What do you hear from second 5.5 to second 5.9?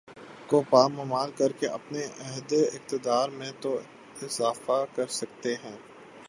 ہیں